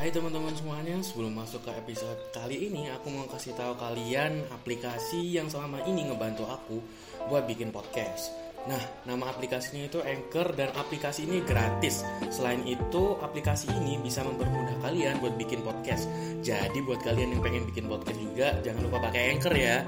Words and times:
Hai 0.00 0.08
teman-teman 0.08 0.56
semuanya, 0.56 0.96
sebelum 1.04 1.36
masuk 1.36 1.60
ke 1.60 1.76
episode 1.76 2.16
kali 2.32 2.72
ini 2.72 2.88
aku 2.88 3.12
mau 3.12 3.28
kasih 3.28 3.52
tahu 3.52 3.76
kalian 3.76 4.48
aplikasi 4.48 5.36
yang 5.36 5.44
selama 5.52 5.84
ini 5.84 6.08
ngebantu 6.08 6.48
aku 6.48 6.80
buat 7.28 7.44
bikin 7.44 7.68
podcast. 7.68 8.32
Nah, 8.64 8.80
nama 9.04 9.28
aplikasinya 9.28 9.92
itu 9.92 10.00
Anchor 10.00 10.56
dan 10.56 10.72
aplikasi 10.72 11.28
ini 11.28 11.44
gratis. 11.44 12.00
Selain 12.32 12.64
itu, 12.64 13.20
aplikasi 13.20 13.68
ini 13.76 14.00
bisa 14.00 14.24
mempermudah 14.24 14.80
kalian 14.80 15.20
buat 15.20 15.36
bikin 15.36 15.60
podcast. 15.60 16.08
Jadi 16.40 16.80
buat 16.80 17.04
kalian 17.04 17.36
yang 17.36 17.44
pengen 17.44 17.68
bikin 17.68 17.84
podcast 17.84 18.16
juga, 18.24 18.56
jangan 18.64 18.80
lupa 18.88 19.04
pakai 19.04 19.36
Anchor 19.36 19.52
ya. 19.52 19.84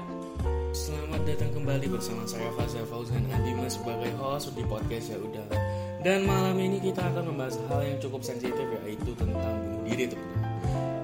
Selamat 0.77 1.25
datang 1.25 1.57
kembali 1.57 1.89
bersama 1.89 2.21
saya 2.29 2.53
Faza 2.53 2.85
Fauzan 2.85 3.25
Adima 3.33 3.65
sebagai 3.65 4.13
host 4.21 4.53
di 4.53 4.61
podcast 4.61 5.09
ya 5.09 5.17
udah. 5.17 5.62
Dan 6.03 6.27
malam 6.27 6.59
ini 6.59 6.83
kita 6.83 6.99
akan 6.99 7.31
membahas 7.31 7.55
hal 7.71 7.79
yang 7.79 7.95
cukup 7.95 8.27
sensitif 8.27 8.67
yaitu 8.83 9.15
tentang 9.15 9.55
bunuh 9.63 9.87
diri 9.87 10.11
teman-teman. 10.11 10.51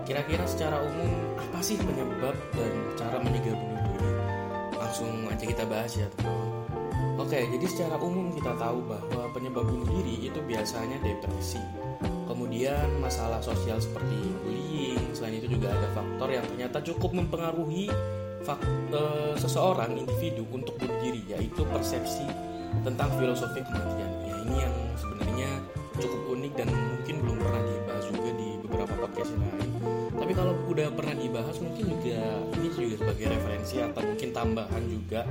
Kira-kira 0.03 0.43
secara 0.43 0.75
umum 0.83 1.39
apa 1.39 1.63
sih 1.63 1.79
penyebab 1.79 2.35
dan 2.51 2.73
cara 2.99 3.15
mencegah 3.23 3.55
bunuh 3.55 3.79
diri? 3.79 4.11
Langsung 4.75 5.11
aja 5.31 5.45
kita 5.47 5.63
bahas 5.71 5.95
ya 5.95 6.03
teman-teman. 6.19 6.67
Oke, 7.15 7.39
jadi 7.47 7.65
secara 7.71 7.95
umum 7.95 8.35
kita 8.35 8.51
tahu 8.59 8.83
bahwa 8.91 9.23
penyebab 9.31 9.71
bunuh 9.71 9.87
diri 9.87 10.27
itu 10.27 10.39
biasanya 10.43 10.99
depresi. 10.99 11.63
Kemudian 12.27 12.99
masalah 12.99 13.39
sosial 13.39 13.79
seperti 13.79 14.19
bullying, 14.43 15.15
selain 15.15 15.39
itu 15.39 15.47
juga 15.47 15.79
ada 15.79 15.87
faktor 15.95 16.27
yang 16.27 16.43
ternyata 16.43 16.83
cukup 16.83 17.15
mempengaruhi 17.15 17.87
faktor 18.43 19.39
seseorang 19.39 19.95
individu 19.95 20.43
untuk 20.51 20.75
bunuh 20.75 20.99
diri 20.99 21.23
yaitu 21.31 21.63
persepsi 21.71 22.27
tentang 22.83 23.07
filosofi 23.15 23.63
kematian. 23.63 24.11
Ya 24.27 24.35
ini 24.43 24.55
yang 24.59 24.75
dan 26.57 26.67
mungkin 26.71 27.15
belum 27.25 27.37
pernah 27.41 27.61
dibahas 27.65 28.05
juga 28.09 28.31
di 28.37 28.49
beberapa 28.63 28.93
podcast 28.97 29.29
yang 29.33 29.43
lain. 29.45 29.71
Tapi 30.19 30.31
kalau 30.35 30.53
udah 30.69 30.87
pernah 30.93 31.15
dibahas 31.17 31.57
mungkin 31.57 31.85
juga 31.89 32.21
ini 32.59 32.67
juga 32.69 32.95
sebagai 33.01 33.25
referensi 33.33 33.75
atau 33.81 34.01
mungkin 34.05 34.29
tambahan 34.29 34.83
juga. 34.85 35.21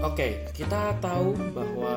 Oke, 0.00 0.48
kita 0.56 0.96
tahu 1.04 1.36
bahwa 1.52 1.94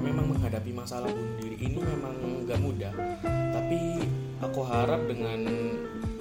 memang 0.00 0.32
menghadapi 0.32 0.72
masalah 0.72 1.12
bunuh 1.12 1.36
diri 1.36 1.56
ini 1.60 1.80
memang 1.84 2.48
gak 2.48 2.60
mudah. 2.64 2.94
Tapi 3.26 4.00
aku 4.40 4.60
harap 4.64 5.04
dengan 5.04 5.44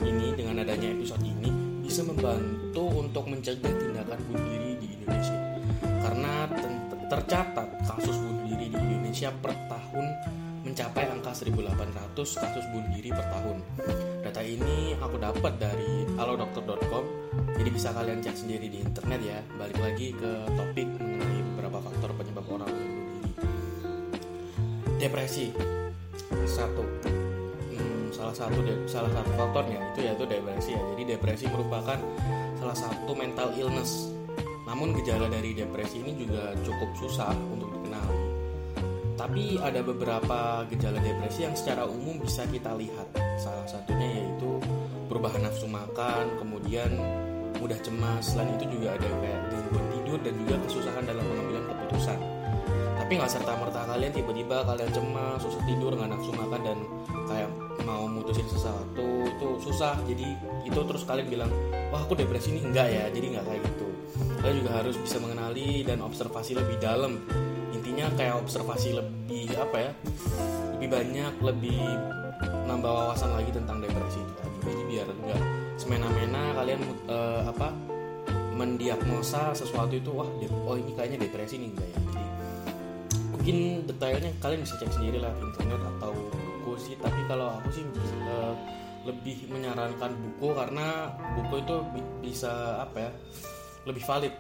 ini 0.04 0.36
dengan 0.36 0.60
adanya 0.60 0.92
episode 0.92 1.24
ini 1.24 1.48
bisa 1.80 2.04
membantu 2.04 2.84
untuk 3.00 3.32
mencegah 3.32 3.72
tindakan 3.72 4.20
bunuh 4.28 4.44
diri 4.52 4.72
di 4.80 4.88
Indonesia. 5.00 5.40
Karena 5.82 6.34
tercatat 7.08 7.70
kasus 7.88 8.16
bunuh 8.20 8.44
diri 8.52 8.68
di 8.72 8.78
Indonesia 8.80 9.32
per 9.32 9.56
tahun 9.72 10.08
mencapai 10.72 11.04
angka 11.04 11.36
1.800 11.36 12.16
kasus 12.16 12.66
bunuh 12.72 12.88
diri 12.96 13.12
per 13.12 13.28
tahun. 13.28 13.60
Data 14.24 14.40
ini 14.40 14.96
aku 14.96 15.20
dapat 15.20 15.60
dari 15.60 16.08
alodokter.com, 16.16 17.04
jadi 17.60 17.70
bisa 17.76 17.92
kalian 17.92 18.24
cek 18.24 18.40
sendiri 18.40 18.72
di 18.72 18.80
internet 18.80 19.20
ya. 19.20 19.44
Balik 19.60 19.76
lagi 19.84 20.16
ke 20.16 20.32
topik 20.56 20.88
mengenai 20.96 21.44
beberapa 21.52 21.84
faktor 21.84 22.16
penyebab 22.16 22.48
orang 22.48 22.72
bunuh 22.72 23.04
diri. 23.04 23.32
Depresi 24.96 25.52
satu 26.48 26.84
hmm, 27.76 28.16
salah 28.16 28.32
satu 28.32 28.64
salah 28.88 29.12
satu 29.12 29.32
faktornya 29.36 29.80
itu 29.92 30.08
yaitu 30.08 30.24
depresi 30.24 30.72
ya. 30.72 30.82
Jadi 30.96 31.04
depresi 31.20 31.46
merupakan 31.52 32.00
salah 32.56 32.78
satu 32.80 33.12
mental 33.12 33.52
illness. 33.60 34.08
Namun 34.64 34.96
gejala 34.96 35.28
dari 35.28 35.52
depresi 35.52 36.00
ini 36.00 36.16
juga 36.16 36.56
cukup 36.64 36.96
susah 36.96 37.36
untuk. 37.52 37.71
Tapi 39.22 39.62
ada 39.62 39.86
beberapa 39.86 40.66
gejala 40.66 40.98
depresi 40.98 41.46
yang 41.46 41.54
secara 41.54 41.86
umum 41.86 42.18
bisa 42.18 42.42
kita 42.50 42.74
lihat. 42.74 43.06
Salah 43.38 43.70
satunya 43.70 44.18
yaitu 44.18 44.58
perubahan 45.06 45.46
nafsu 45.46 45.70
makan, 45.70 46.42
kemudian 46.42 46.90
mudah 47.62 47.78
cemas. 47.86 48.34
Selain 48.34 48.50
itu 48.58 48.66
juga 48.66 48.98
ada 48.98 49.06
kayak 49.06 49.40
gangguan 49.54 49.86
tidur 49.94 50.20
dan 50.26 50.34
juga 50.42 50.56
kesusahan 50.66 51.04
dalam 51.06 51.22
pengambilan 51.22 51.64
keputusan. 51.70 52.18
Tapi 52.98 53.12
nggak 53.22 53.30
serta 53.30 53.54
merta 53.62 53.82
kalian 53.86 54.10
tiba-tiba 54.10 54.58
kalian 54.66 54.90
cemas, 54.90 55.38
susah 55.46 55.62
tidur, 55.70 55.92
nggak 55.94 56.10
nafsu 56.18 56.32
makan 56.34 56.62
dan 56.66 56.78
kayak 57.30 57.50
mau 57.86 58.10
mutusin 58.10 58.48
sesuatu 58.50 59.06
itu 59.06 59.48
susah. 59.70 60.02
Jadi 60.10 60.34
itu 60.66 60.80
terus 60.82 61.06
kalian 61.06 61.30
bilang, 61.30 61.52
wah 61.94 62.02
aku 62.02 62.18
depresi 62.18 62.58
ini 62.58 62.66
enggak 62.66 62.90
ya. 62.90 63.06
Jadi 63.14 63.38
nggak 63.38 63.46
kayak 63.46 63.62
gitu. 63.70 63.88
Kalian 64.42 64.56
juga 64.66 64.72
harus 64.82 64.98
bisa 64.98 65.22
mengenali 65.22 65.86
dan 65.86 66.02
observasi 66.02 66.58
lebih 66.58 66.82
dalam 66.82 67.22
intinya 67.92 68.08
kayak 68.16 68.40
observasi 68.40 68.96
lebih 68.96 69.52
apa 69.60 69.78
ya 69.84 69.92
lebih 70.80 70.88
banyak 70.96 71.34
lebih 71.44 71.84
nambah 72.64 72.88
wawasan 72.88 73.36
lagi 73.36 73.52
tentang 73.52 73.84
depresi 73.84 74.24
itu 74.24 74.34
tadi. 74.40 74.58
Jadi 74.64 74.82
biar 74.88 75.08
enggak 75.12 75.42
semena-mena 75.76 76.56
kalian 76.56 76.80
uh, 77.12 77.44
apa 77.52 77.76
mendiagnosa 78.56 79.52
sesuatu 79.52 79.92
itu 79.92 80.08
wah 80.08 80.24
oh 80.64 80.80
ini 80.80 80.96
kayaknya 80.96 81.28
depresi 81.28 81.60
nih 81.60 81.70
enggak 81.76 81.88
ya. 81.92 82.00
Jadi 82.00 82.26
mungkin 83.36 83.56
detailnya 83.92 84.32
kalian 84.40 84.64
bisa 84.64 84.80
cek 84.80 84.92
sendiri 84.96 85.20
lah 85.20 85.36
internet 85.44 85.84
atau 86.00 86.16
buku 86.16 86.80
sih. 86.80 86.96
Tapi 86.96 87.28
kalau 87.28 87.60
aku 87.60 87.76
sih 87.76 87.84
uh, 88.24 88.56
lebih 89.04 89.52
menyarankan 89.52 90.16
buku 90.16 90.48
karena 90.56 91.12
buku 91.36 91.60
itu 91.60 91.76
bisa 92.24 92.88
apa 92.88 92.98
ya 93.04 93.12
lebih 93.84 94.00
valid 94.08 94.32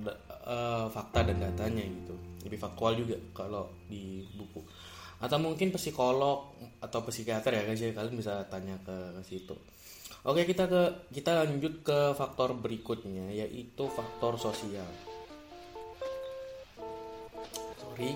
uh, 0.00 0.86
fakta 0.88 1.28
dan 1.28 1.38
datanya 1.38 1.84
gitu. 1.84 2.14
Lebih 2.48 2.58
faktual 2.58 2.96
juga 2.98 3.16
kalau 3.36 3.68
di 3.86 4.24
buku. 4.34 4.64
Atau 5.22 5.38
mungkin 5.38 5.70
psikolog 5.70 6.58
atau 6.82 6.98
psikiater 7.06 7.54
ya 7.54 7.62
guys 7.62 7.82
ya. 7.82 7.94
Kalian 7.94 8.16
bisa 8.16 8.42
tanya 8.48 8.74
ke, 8.82 9.22
situ. 9.22 9.54
Oke 10.22 10.46
kita 10.46 10.70
ke 10.70 11.10
kita 11.10 11.34
lanjut 11.42 11.82
ke 11.82 12.14
faktor 12.14 12.54
berikutnya 12.54 13.30
yaitu 13.34 13.84
faktor 13.90 14.38
sosial. 14.38 14.86
Sorry. 17.78 18.14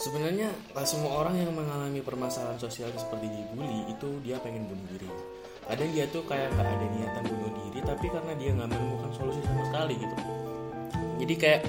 Sebenarnya 0.00 0.48
semua 0.88 1.20
orang 1.20 1.36
yang 1.36 1.52
mengalami 1.52 2.00
permasalahan 2.00 2.56
sosial 2.56 2.88
seperti 2.96 3.28
dibully 3.28 3.84
itu 3.92 4.08
dia 4.24 4.40
pengen 4.40 4.64
bunuh 4.64 4.88
diri. 4.96 5.12
Kadang 5.68 5.92
dia 5.92 6.08
tuh 6.08 6.24
kayak 6.24 6.56
nggak 6.56 6.72
ada 6.72 6.86
niatan 6.88 7.24
bunuh 7.28 7.52
diri 7.52 7.78
tapi 7.84 8.06
karena 8.08 8.32
dia 8.40 8.50
nggak 8.56 8.68
menemukan 8.72 9.12
solusi 9.12 9.44
sama 9.44 9.62
sekali 9.68 9.94
gitu 10.00 10.39
jadi 11.20 11.34
kayak 11.36 11.62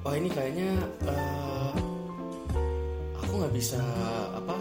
wah 0.00 0.16
ini 0.16 0.32
kayaknya 0.32 0.70
uh, 1.04 1.76
aku 3.20 3.32
nggak 3.36 3.54
bisa 3.54 3.80
apa 4.32 4.56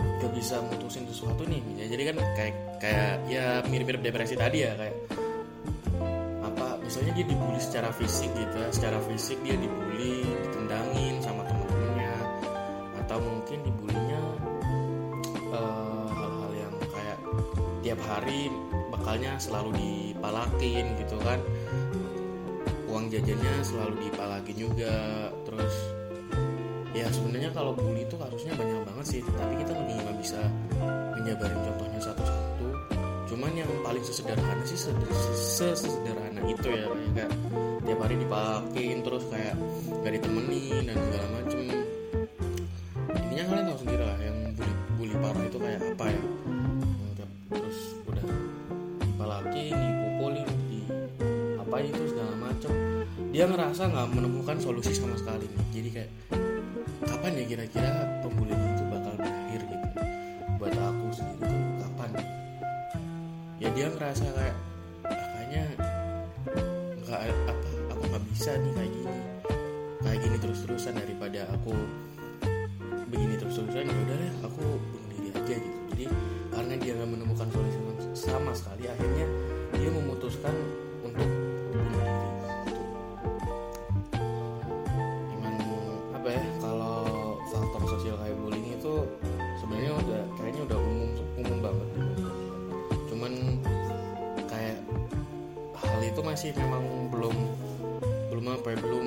nggak 0.00 0.32
bisa 0.32 0.58
mutusin 0.64 1.04
sesuatu 1.06 1.44
nih. 1.44 1.60
Ya 1.76 1.86
jadi 1.92 2.02
kan 2.12 2.16
kayak 2.34 2.54
kayak 2.80 3.12
ya 3.28 3.46
mirip-mirip 3.68 4.00
depresi 4.00 4.34
tadi 4.34 4.64
ya 4.64 4.72
kayak 4.74 4.96
apa 6.40 6.80
misalnya 6.80 7.12
dia 7.20 7.26
dibully 7.28 7.60
secara 7.60 7.92
fisik 7.92 8.32
gitu 8.32 8.56
ya. 8.56 8.68
Secara 8.72 8.98
fisik 9.04 9.38
dia 9.44 9.54
dibully 9.60 10.24
ditendangin 10.48 11.20
sama 11.20 11.44
temen-temennya. 11.44 12.14
Atau 13.04 13.20
mungkin 13.20 13.58
dibulinya 13.60 14.22
uh, 15.52 16.08
hal-hal 16.10 16.52
yang 16.56 16.74
kayak 16.90 17.18
tiap 17.84 18.00
hari 18.08 18.50
bekalnya 18.88 19.38
selalu 19.38 19.70
dipalakin 19.78 20.96
gitu 20.98 21.20
kan 21.22 21.38
jajannya 23.16 23.52
selalu 23.64 23.94
dipalagin 24.08 24.56
juga. 24.60 24.94
Terus 25.48 25.74
ya 26.92 27.08
sebenarnya 27.08 27.50
kalau 27.56 27.72
bully 27.72 28.04
itu 28.04 28.16
harusnya 28.20 28.52
banyak 28.52 28.84
banget 28.84 29.06
sih. 29.08 29.20
Tapi 29.24 29.54
kita 29.64 29.72
nggak 29.72 30.16
bisa 30.20 30.40
menjabarin 31.16 31.60
contohnya 31.64 32.00
satu-satu. 32.04 32.66
Cuman 33.32 33.52
yang 33.56 33.70
paling 33.80 34.04
sesederhana 34.04 34.64
sih 34.68 34.78
sesederhana 34.78 36.40
itu 36.46 36.68
ya 36.68 36.86
kayak 37.16 37.32
tiap 37.86 37.98
hari 38.02 38.16
dipalakin 38.20 38.96
terus 39.02 39.24
kayak 39.32 39.54
nggak 40.02 40.12
ditemenin 40.20 40.82
dan 40.90 40.96
segala 40.98 41.26
macem 41.40 41.60
ngerasa 53.76 53.92
nggak 53.92 54.08
menemukan 54.16 54.56
solusi 54.56 54.96
sama 54.96 55.12
sekali? 55.20 55.44
Nih 55.52 55.68
jadi 55.68 55.88
kayak 55.92 56.10
kapan 57.04 57.36
ya 57.36 57.44
kira-kira 57.44 57.92
pembulian 58.24 58.56
itu 58.72 58.88
bakal 58.88 59.12
berakhir 59.20 59.60
gitu? 59.68 59.86
Buat 60.56 60.74
aku 60.80 61.06
sendiri 61.12 61.44
tuh 61.44 61.60
kapan? 61.84 62.10
Ya 63.60 63.68
dia 63.76 63.92
ngerasa 63.92 64.24
kayak 64.32 64.56
kayaknya 65.04 65.64
nggak 67.04 67.20
apa 67.28 67.52
aku 67.92 68.02
nggak 68.16 68.24
bisa 68.32 68.50
nih 68.56 68.72
kayak 68.80 68.90
gini. 68.96 69.18
Kayak 70.00 70.18
gini 70.24 70.36
terus-terusan 70.40 70.94
daripada 70.96 71.40
aku 71.52 71.76
begini 73.12 73.36
terus-terusan 73.36 73.92
ya 73.92 73.96
udah 74.08 74.20
aku 74.40 74.64
bunuh 74.88 75.08
diri 75.12 75.28
aja 75.36 75.52
gitu. 75.52 75.78
Jadi 75.92 76.04
karena 76.48 76.74
dia 76.80 76.92
nggak 76.96 77.10
menemukan 77.12 77.48
solusi 77.52 77.76
sama 78.16 78.56
sekali 78.56 78.88
akhirnya 78.88 79.28
dia 79.76 79.90
memutuskan 79.92 80.56
untuk 81.04 81.28
bunuh 81.76 81.92
diri 81.92 82.15
apa 98.56 98.66
ya 98.72 98.78
belum 98.80 99.06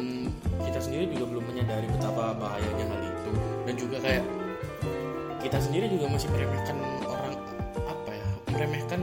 kita 0.69 0.79
sendiri 0.79 1.03
juga 1.11 1.25
belum 1.35 1.43
menyadari 1.49 1.87
betapa 1.89 2.37
bahayanya 2.37 2.85
hal 2.85 3.01
itu. 3.01 3.31
Dan 3.65 3.73
juga 3.75 3.97
kayak 4.01 4.25
kita 5.41 5.57
sendiri 5.57 5.85
juga 5.89 6.05
masih 6.13 6.29
meremehkan 6.31 6.77
orang 7.07 7.33
apa 7.89 8.11
ya 8.13 8.27
meremehkan 8.53 8.99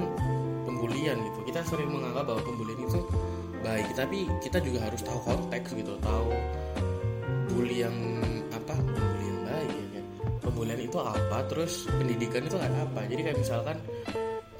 pembulian 0.64 1.16
gitu. 1.20 1.38
Kita 1.50 1.60
sering 1.66 1.90
menganggap 1.90 2.24
bahwa 2.30 2.42
pembulian 2.46 2.80
itu 2.80 3.00
baik 3.66 3.88
tapi 3.98 4.30
kita 4.46 4.62
juga 4.62 4.86
harus 4.86 5.02
tahu 5.02 5.18
konteks 5.26 5.74
gitu 5.74 5.98
tahu 5.98 6.30
bully 7.50 7.82
yang 7.82 7.96
apa 8.54 8.78
bully 8.78 9.26
yang 9.26 9.40
baik 9.42 9.72
ya 9.74 9.86
kan 9.90 10.04
pembulian 10.38 10.78
itu 10.78 10.98
apa 11.02 11.38
terus 11.50 11.90
pendidikan 11.90 12.46
itu 12.46 12.56
ada 12.56 12.78
apa. 12.86 13.00
Jadi 13.10 13.20
kayak 13.26 13.38
misalkan 13.42 13.76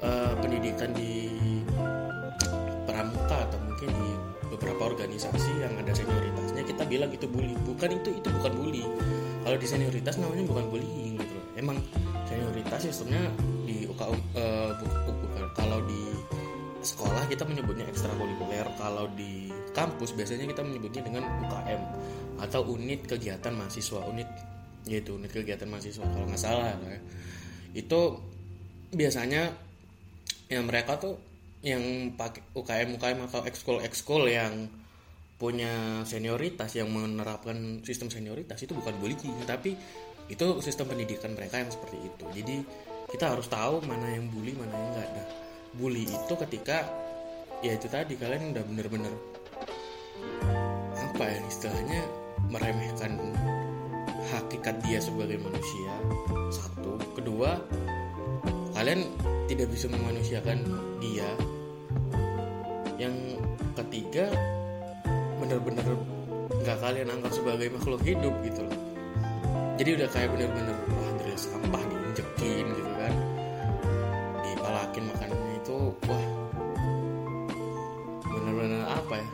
uh, 0.03 0.33
pendidikan 0.43 0.91
di 0.91 1.26
organisasi 5.17 5.65
yang 5.65 5.73
ada 5.81 5.97
senioritasnya 5.97 6.61
kita 6.61 6.83
bilang 6.85 7.09
itu 7.09 7.25
bully. 7.25 7.57
Bukan 7.65 7.89
itu 7.89 8.21
itu 8.21 8.29
bukan 8.37 8.53
bully. 8.53 8.85
Kalau 9.41 9.57
di 9.57 9.65
senioritas 9.65 10.21
namanya 10.21 10.45
bukan 10.45 10.65
bullying 10.69 11.17
gitu 11.17 11.37
emang 11.57 11.81
senioritas 12.29 12.85
sistemnya 12.85 13.25
di 13.65 13.89
UKM 13.89 14.13
uh, 14.37 14.77
bukan. 14.77 15.43
Kalau 15.57 15.81
di 15.89 16.13
sekolah 16.85 17.25
kita 17.33 17.49
menyebutnya 17.49 17.89
ekstrakurikuler. 17.89 18.69
Kalau 18.77 19.09
di 19.17 19.49
kampus 19.73 20.13
biasanya 20.13 20.45
kita 20.53 20.61
menyebutnya 20.61 21.01
dengan 21.01 21.25
UKM 21.49 21.81
atau 22.37 22.61
unit 22.77 23.01
kegiatan 23.09 23.57
mahasiswa 23.57 24.05
unit 24.13 24.29
yaitu 24.85 25.17
unit 25.17 25.33
kegiatan 25.33 25.65
mahasiswa 25.65 26.05
kalau 26.05 26.29
nggak 26.29 26.37
salah. 26.37 26.77
Ya. 26.77 27.01
itu 27.73 28.21
biasanya 28.93 29.49
yang 30.53 30.69
mereka 30.69 31.01
tuh 31.01 31.17
yang 31.65 32.13
pakai 32.13 32.45
UKM 32.53 33.01
UKM 33.01 33.19
atau 33.25 33.41
ekskul 33.49 33.81
ekskul 33.81 34.29
yang 34.29 34.69
punya 35.37 36.01
senioritas 36.01 36.73
yang 36.73 36.89
menerapkan 36.89 37.85
sistem 37.85 38.09
senioritas 38.09 38.57
itu 38.57 38.73
bukan 38.73 38.97
bullying 38.97 39.37
tapi 39.45 39.77
itu 40.27 40.45
sistem 40.59 40.91
pendidikan 40.91 41.31
mereka 41.37 41.61
yang 41.61 41.71
seperti 41.71 41.97
itu. 42.03 42.25
Jadi 42.33 42.55
kita 43.07 43.31
harus 43.31 43.47
tahu 43.47 43.79
mana 43.87 44.11
yang 44.11 44.27
bully 44.27 44.51
mana 44.57 44.73
yang 44.75 44.89
enggak 44.91 45.09
nah 45.15 45.27
bully 45.77 46.03
itu 46.03 46.33
ketika 46.47 46.83
ya 47.63 47.71
itu 47.77 47.87
tadi 47.87 48.19
kalian 48.19 48.51
udah 48.51 48.63
bener-bener 48.67 49.13
apa 50.97 51.23
ya 51.23 51.39
istilahnya 51.47 52.01
meremehkan 52.51 53.15
hakikat 54.33 54.75
dia 54.83 54.99
sebagai 54.99 55.39
manusia 55.39 55.93
satu. 56.51 56.99
Kedua 57.15 57.61
kalian 58.75 59.07
tidak 59.47 59.71
bisa 59.71 59.87
memanusiakan 59.87 60.59
dia. 60.99 61.29
Yang 62.97 63.39
ketiga 63.77 64.33
bener-bener 65.37 65.85
nggak 66.63 66.77
kalian 66.81 67.09
anggap 67.13 67.31
sebagai 67.31 67.69
makhluk 67.71 68.01
hidup 68.03 68.33
gitu 68.43 68.61
loh. 68.65 68.79
Jadi 69.77 69.89
udah 70.01 70.07
kayak 70.09 70.29
bener-bener 70.33 70.75
wah 70.89 71.11
dari 71.21 71.35
sampah 71.37 71.83
diinjekin 71.85 72.65
gitu 72.65 72.91
kan. 72.97 73.13
Dipalakin 74.41 75.03
makanannya 75.13 75.53
itu 75.61 75.77
wah 76.09 76.25
bener-bener 78.25 78.81
apa 78.89 79.13
ya? 79.21 79.27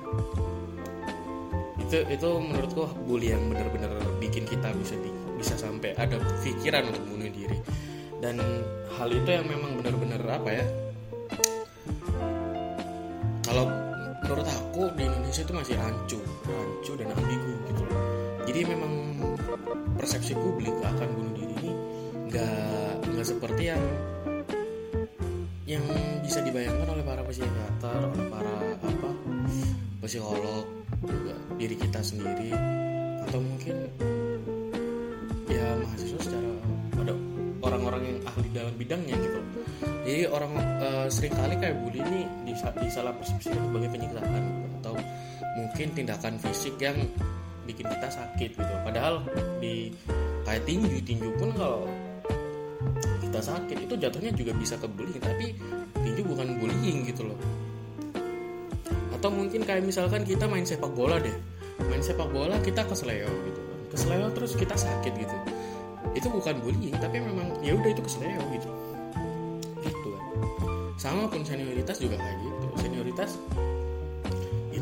Itu 1.79 1.97
itu 2.11 2.29
menurutku 2.43 2.83
bully 3.07 3.31
yang 3.31 3.47
bener-bener 3.47 3.91
bikin 4.19 4.43
kita 4.43 4.75
bisa 4.75 4.99
di, 4.99 5.09
bisa 5.39 5.55
sampai 5.55 5.95
ada 5.95 6.19
pikiran 6.43 6.91
untuk 6.91 7.03
bunuh 7.07 7.31
diri. 7.31 7.57
Dan 8.19 8.39
hal 8.99 9.11
itu 9.11 9.29
yang 9.31 9.47
memang 9.47 9.79
bener-bener 9.79 10.21
apa 10.27 10.49
ya? 10.51 10.65
Kalau 13.43 13.67
menurut 14.23 14.47
aku 14.47 14.89
di 14.95 15.05
Indonesia 15.33 15.49
itu 15.49 15.57
masih 15.65 15.75
rancu 15.81 16.19
rancu 16.45 16.91
dan 16.93 17.09
ambigu 17.09 17.53
gitu 17.65 17.81
loh. 17.89 18.01
Jadi 18.45 18.59
memang 18.69 18.93
persepsi 19.97 20.37
publik 20.37 20.77
akan 20.77 21.09
bunuh 21.09 21.33
diri 21.33 21.53
ini 21.57 21.73
nggak 22.29 22.93
nggak 23.09 23.25
seperti 23.25 23.73
yang 23.73 23.81
yang 25.65 25.81
bisa 26.21 26.37
dibayangkan 26.37 26.85
oleh 26.85 27.01
para 27.01 27.25
psikiater 27.25 28.13
oleh 28.13 28.27
para 28.29 28.55
apa 28.77 29.09
psikolog 30.05 30.69
juga 31.01 31.33
diri 31.57 31.81
kita 31.81 32.05
sendiri 32.05 32.53
atau 33.25 33.41
mungkin 33.41 33.89
ya 35.49 35.65
mahasiswa 35.81 36.29
secara 36.29 36.51
ada 37.01 37.13
orang-orang 37.65 38.01
yang 38.05 38.17
ahli 38.29 38.53
dalam 38.53 38.73
bidangnya 38.77 39.17
gitu. 39.17 39.41
Jadi 39.81 40.29
orang 40.29 40.53
uh, 40.77 41.09
sering 41.09 41.33
kali 41.33 41.57
kayak 41.57 41.81
bully 41.81 42.05
ini 42.05 42.21
disalah 42.85 43.17
persepsikan 43.17 43.57
sebagai 43.57 43.89
penyiksaan 43.89 44.62
atau 44.83 44.99
mungkin 45.55 45.95
tindakan 45.95 46.35
fisik 46.43 46.75
yang 46.83 46.99
bikin 47.63 47.87
kita 47.87 48.07
sakit 48.11 48.51
gitu. 48.59 48.73
Padahal 48.83 49.23
di 49.63 49.95
kayak 50.43 50.67
tinju 50.67 50.99
tinju 51.07 51.31
pun 51.39 51.55
kalau 51.55 51.87
kita 53.23 53.39
sakit 53.39 53.87
itu 53.87 53.95
jatuhnya 53.95 54.35
juga 54.35 54.51
bisa 54.59 54.75
ke 54.75 54.85
bullying 54.91 55.23
tapi 55.23 55.55
tinju 56.03 56.21
bukan 56.27 56.59
bullying 56.59 57.07
gitu 57.07 57.31
loh. 57.31 57.39
Atau 59.15 59.31
mungkin 59.31 59.63
kayak 59.63 59.87
misalkan 59.87 60.27
kita 60.27 60.43
main 60.51 60.67
sepak 60.67 60.91
bola 60.91 61.15
deh. 61.23 61.33
Main 61.87 62.03
sepak 62.03 62.27
bola 62.27 62.59
kita 62.59 62.83
kesleo 62.83 63.31
gitu 63.47 63.61
kan. 63.63 63.79
Kesleo 63.95 64.27
terus 64.35 64.51
kita 64.59 64.75
sakit 64.75 65.13
gitu. 65.15 65.35
Itu 66.11 66.27
bukan 66.27 66.59
bullying 66.59 66.99
tapi 66.99 67.23
memang 67.23 67.55
ya 67.63 67.71
udah 67.79 67.87
itu 67.87 68.03
kesleo 68.03 68.43
gitu. 68.51 68.69
Gitu 69.79 70.07
kan. 70.11 70.23
Sama 70.99 71.31
pun 71.31 71.47
senioritas 71.47 72.03
juga 72.03 72.19
kayak 72.19 72.37
gitu. 72.43 72.67
Senioritas 72.83 73.39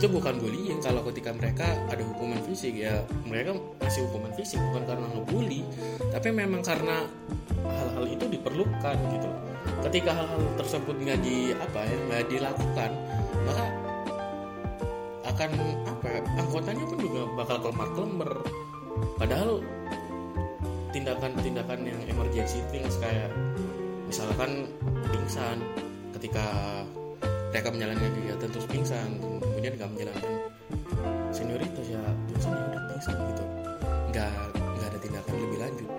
itu 0.02 0.10
bukan 0.10 0.42
bullying 0.42 0.82
kalau 0.82 1.06
ketika 1.14 1.30
mereka 1.30 1.78
ada 1.86 2.02
hukuman 2.02 2.42
fisik 2.50 2.74
ya 2.74 3.06
mereka 3.22 3.54
masih 3.78 4.02
hukuman 4.10 4.34
fisik 4.34 4.58
bukan 4.58 4.90
karena 4.90 5.06
ngebully 5.14 5.62
tapi 6.10 6.34
memang 6.34 6.66
karena 6.66 7.06
hal-hal 7.62 8.06
itu 8.10 8.26
diperlukan 8.26 8.98
gitu. 8.98 9.30
Ketika 9.86 10.18
hal-hal 10.18 10.42
tersebut 10.58 10.98
nggak 10.98 11.22
di 11.22 11.54
apa 11.54 11.86
ya 11.86 11.98
nggak 12.10 12.24
dilakukan 12.34 12.92
maka 13.46 13.66
akan 15.30 15.52
apa 15.86 16.06
ya, 16.10 16.22
anggotanya 16.42 16.84
pun 16.90 16.98
juga 16.98 17.22
bakal 17.38 17.58
kelemar 17.62 17.90
kelember 17.94 18.32
padahal 19.22 19.62
tindakan-tindakan 20.98 21.80
yang 21.86 22.02
emergency 22.10 22.58
things 22.74 22.98
kayak 22.98 23.30
misalkan 24.10 24.66
pingsan 25.14 25.62
ketika 26.18 26.82
mereka 27.52 27.68
menjalankan 27.68 28.10
kegiatan 28.16 28.48
terus 28.48 28.68
pingsan. 28.72 29.10
Kemudian 29.20 29.74
nggak 29.76 29.90
menjalankan 29.92 30.34
senioritas 31.36 31.86
ya 31.92 32.00
pingsan 32.32 32.52
ya 32.56 32.64
udah 32.72 32.82
pingsan 32.96 33.16
gitu. 33.28 33.44
Nggak 34.16 34.32
nggak 34.56 34.88
ada 34.88 35.00
tindakan 35.04 35.34
lebih 35.36 35.60
lanjut. 35.60 35.90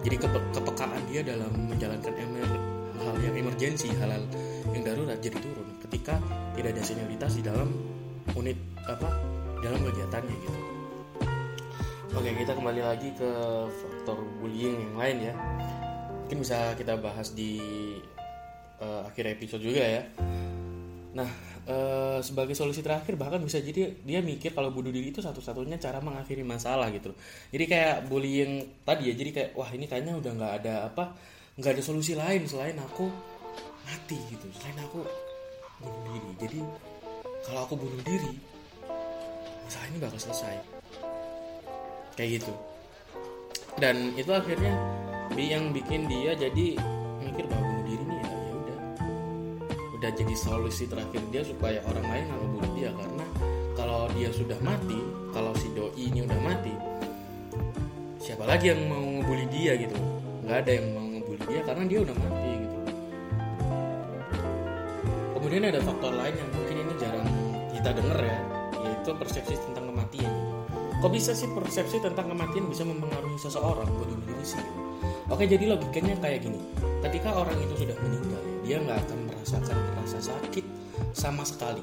Jadi 0.00 0.16
kepe, 0.16 0.38
kepekaan 0.52 1.00
dia 1.08 1.20
dalam 1.24 1.52
menjalankan 1.68 2.12
emer, 2.16 2.48
hal 3.00 3.16
yang 3.20 3.34
emergensi 3.36 3.88
hal-hal 3.96 4.24
yang 4.76 4.82
darurat 4.84 5.18
jadi 5.20 5.36
turun 5.40 5.68
ketika 5.88 6.20
tidak 6.56 6.76
ada 6.76 6.82
senioritas 6.84 7.32
di 7.36 7.42
dalam 7.44 7.68
unit 8.36 8.56
apa 8.84 9.08
dalam 9.64 9.80
kegiatannya 9.80 10.36
gitu. 10.36 10.60
Oke 12.10 12.28
kita 12.36 12.52
kembali 12.52 12.80
lagi 12.84 13.08
ke 13.16 13.30
faktor 13.72 14.20
bullying 14.40 14.76
yang 14.76 14.96
lain 15.00 15.16
ya. 15.32 15.34
Mungkin 16.28 16.46
bisa 16.46 16.76
kita 16.76 16.94
bahas 17.00 17.32
di 17.32 17.58
uh, 18.78 19.08
akhir 19.08 19.34
episode 19.34 19.62
juga 19.62 19.82
ya 19.82 20.02
Nah 21.10 21.30
uh, 21.66 22.18
sebagai 22.22 22.54
solusi 22.54 22.80
terakhir 22.80 23.18
bahkan 23.18 23.42
bisa 23.42 23.58
jadi 23.58 23.98
dia 24.02 24.20
mikir 24.22 24.54
kalau 24.54 24.70
bunuh 24.70 24.94
diri 24.94 25.10
itu 25.10 25.18
satu-satunya 25.22 25.76
cara 25.82 25.98
mengakhiri 25.98 26.46
masalah 26.46 26.90
gitu. 26.94 27.14
Jadi 27.50 27.64
kayak 27.66 28.06
bullying 28.06 28.82
tadi 28.86 29.10
ya 29.10 29.14
jadi 29.18 29.30
kayak 29.30 29.50
wah 29.58 29.70
ini 29.74 29.86
kayaknya 29.90 30.14
udah 30.18 30.32
nggak 30.34 30.52
ada 30.62 30.74
apa 30.90 31.04
nggak 31.58 31.72
ada 31.76 31.82
solusi 31.82 32.14
lain 32.14 32.46
selain 32.46 32.78
aku 32.78 33.10
mati 33.84 34.16
gitu 34.30 34.46
Selain 34.54 34.78
aku 34.86 35.02
bunuh 35.82 36.06
diri. 36.14 36.30
Jadi 36.46 36.60
kalau 37.46 37.60
aku 37.66 37.74
bunuh 37.74 38.00
diri 38.06 38.32
masalah 39.66 39.86
ini 39.90 39.98
bakal 39.98 40.18
selesai. 40.18 40.56
Kayak 42.14 42.42
gitu. 42.42 42.54
Dan 43.78 44.12
itu 44.18 44.30
akhirnya 44.34 44.74
yang 45.40 45.72
bikin 45.72 46.04
dia 46.04 46.36
jadi 46.36 46.76
mikir 47.24 47.48
bahwa 47.48 47.79
udah 50.00 50.16
jadi 50.16 50.32
solusi 50.32 50.88
terakhir 50.88 51.20
dia 51.28 51.44
supaya 51.44 51.84
orang 51.84 52.08
lain 52.08 52.24
nggak 52.32 52.40
ngebunuh 52.40 52.72
dia. 52.72 52.90
Karena 52.96 53.24
kalau 53.76 54.08
dia 54.16 54.32
sudah 54.32 54.56
mati 54.64 54.96
kalau 55.36 55.52
si 55.60 55.68
doi 55.76 55.92
ini 56.00 56.24
udah 56.24 56.40
mati 56.40 56.72
siapa 58.16 58.48
lagi 58.48 58.72
yang 58.72 58.80
mau 58.88 58.96
ngebully 58.96 59.44
dia 59.52 59.76
gitu? 59.76 59.92
Nggak 60.48 60.56
ada 60.64 60.70
yang 60.72 60.86
mau 60.96 61.04
ngebully 61.04 61.44
dia 61.52 61.60
karena 61.68 61.84
dia 61.84 61.98
udah 62.00 62.16
mati 62.16 62.50
gitu. 62.64 62.78
Kemudian 65.36 65.62
ada 65.68 65.80
faktor 65.84 66.12
lain 66.16 66.34
yang 66.36 66.48
mungkin 66.48 66.76
ini 66.80 66.94
jarang 66.96 67.28
kita 67.76 67.90
denger 67.92 68.18
ya 68.24 68.38
yaitu 68.80 69.10
persepsi 69.12 69.54
tentang 69.68 69.84
kematian. 69.84 70.32
Kok 71.04 71.12
bisa 71.12 71.36
sih 71.36 71.48
persepsi 71.52 72.00
tentang 72.00 72.32
kematian 72.32 72.72
bisa 72.72 72.88
mempengaruhi 72.88 73.36
seseorang? 73.36 73.84
Bunuh 73.84 74.16
diri 74.24 74.44
sih. 74.48 74.64
Oke 75.28 75.44
jadi 75.44 75.76
logikanya 75.76 76.16
kayak 76.24 76.48
gini. 76.48 76.60
Ketika 77.04 77.36
orang 77.36 77.60
itu 77.60 77.84
sudah 77.84 77.96
meninggal 78.00 78.40
dia 78.64 78.80
nggak 78.80 78.96
akan 78.96 79.29
merasakan 79.40 79.76
rasa 79.96 80.20
sakit 80.20 80.64
sama 81.16 81.48
sekali. 81.48 81.80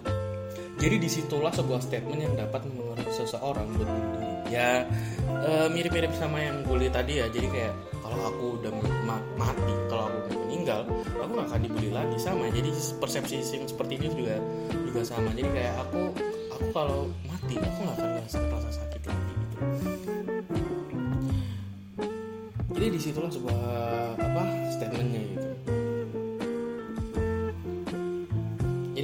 Jadi 0.78 0.96
di 1.02 1.10
situlah 1.10 1.50
sebuah 1.50 1.82
statement 1.82 2.22
yang 2.22 2.38
dapat 2.38 2.62
mengurangi 2.70 3.10
seseorang 3.18 3.66
bunuh 3.74 3.98
diri 4.14 4.54
ya 4.54 4.86
eh, 5.42 5.68
mirip-mirip 5.74 6.14
sama 6.14 6.38
yang 6.38 6.62
bully 6.70 6.86
tadi 6.94 7.18
ya. 7.18 7.26
Jadi 7.34 7.50
kayak 7.50 7.74
kalau 8.06 8.30
aku 8.30 8.46
udah 8.62 8.72
ma- 9.10 9.28
mati 9.42 9.74
kalau 9.90 10.06
aku 10.06 10.18
udah 10.30 10.38
meninggal 10.46 10.82
aku 11.18 11.32
gak 11.34 11.48
akan 11.50 11.60
dibully 11.66 11.90
lagi 11.90 12.18
sama. 12.22 12.46
Jadi 12.54 12.70
persepsi 13.02 13.42
yang 13.58 13.66
seperti 13.66 13.94
ini 13.98 14.08
juga 14.14 14.36
juga 14.86 15.02
sama. 15.02 15.34
Jadi 15.34 15.50
kayak 15.50 15.74
aku 15.82 16.02
aku 16.54 16.68
kalau 16.70 17.00
mati 17.26 17.58
aku 17.58 17.80
gak 17.82 17.96
akan 17.98 18.10
merasa 18.22 18.38
rasa 18.54 18.70
sakit 18.78 19.02
lagi 19.02 19.34
gitu. 19.34 19.58
Jadi 22.78 22.86
di 22.94 23.00
situlah 23.02 23.32
sebuah 23.34 23.62
apa 24.22 24.44
statementnya 24.70 25.22
gitu 25.34 25.77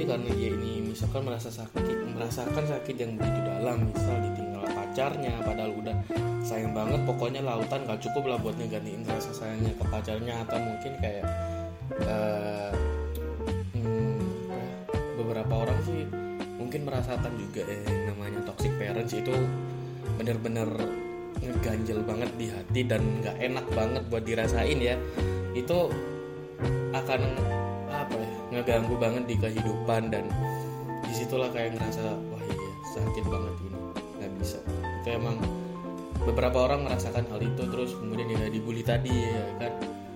karena 0.04 0.30
dia 0.36 0.50
ini 0.52 0.92
misalkan 0.92 1.26
merasa 1.26 1.50
sakit 1.50 2.14
merasakan 2.14 2.64
sakit 2.64 2.96
yang 2.96 3.12
begitu 3.18 3.40
dalam 3.42 3.88
misal 3.88 4.16
ditinggal 4.20 4.64
pacarnya 4.70 5.34
padahal 5.42 5.72
udah 5.80 5.96
sayang 6.44 6.72
banget 6.76 7.00
pokoknya 7.08 7.40
lautan 7.42 7.82
gak 7.88 8.00
cukup 8.04 8.24
lah 8.30 8.38
buat 8.38 8.54
ngegantiin 8.60 9.02
rasa 9.08 9.32
sayangnya 9.32 9.72
ke 9.74 9.84
pacarnya 9.88 10.34
atau 10.44 10.58
mungkin 10.60 10.92
kayak 11.00 11.24
uh, 12.06 12.72
beberapa 15.18 15.66
orang 15.66 15.78
sih 15.82 16.04
mungkin 16.60 16.86
merasakan 16.86 17.32
juga 17.40 17.66
eh, 17.66 17.82
yang 17.86 18.14
namanya 18.14 18.40
toxic 18.46 18.72
parents 18.78 19.12
itu 19.14 19.34
bener-bener 20.20 20.68
ngeganjel 21.42 22.00
banget 22.06 22.30
di 22.38 22.46
hati 22.50 22.80
dan 22.86 23.02
nggak 23.20 23.36
enak 23.42 23.66
banget 23.74 24.02
buat 24.08 24.24
dirasain 24.24 24.78
ya. 24.78 24.96
Itu 25.54 25.90
akan 26.94 27.20
apa 27.90 28.14
ya 28.18 28.33
ngeganggu 28.52 28.94
banget 29.00 29.24
di 29.28 29.36
kehidupan 29.40 30.12
dan 30.12 30.24
di 31.04 31.12
situlah 31.12 31.48
kayak 31.52 31.76
ngerasa 31.76 32.16
wah 32.32 32.42
iya 32.44 32.72
sakit 32.96 33.24
banget 33.28 33.54
ini 33.64 33.78
nggak 34.20 34.32
bisa. 34.40 34.58
Itu 35.02 35.08
emang 35.14 35.36
beberapa 36.24 36.64
orang 36.64 36.88
merasakan 36.88 37.24
hal 37.28 37.40
itu 37.40 37.62
terus 37.68 37.92
kemudian 37.96 38.28
dia 38.28 38.48
dibully 38.48 38.82
tadi 38.84 39.12
ya 39.12 39.44
kan. 39.60 39.72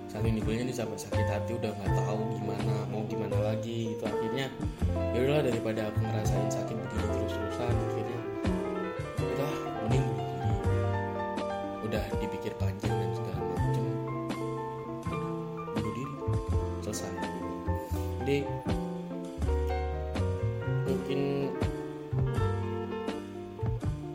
Saking 0.09 0.41
dibulinya 0.41 0.65
nih 0.65 0.73
sampai 0.73 0.97
sakit 0.97 1.27
hati 1.29 1.53
udah 1.53 1.69
nggak 1.69 1.93
tahu 1.93 2.21
gimana 2.33 2.75
mau 2.89 3.05
gimana 3.05 3.37
lagi 3.45 3.93
itu 3.93 4.03
akhirnya 4.09 4.49
ya 5.13 5.17
udahlah 5.21 5.45
daripada 5.45 5.85
aku 5.85 6.01
ngerasain 6.01 6.49
sakit 6.49 6.73
begini 6.73 7.05
terus 7.13 7.28
jadi 18.29 18.45
mungkin 20.85 21.19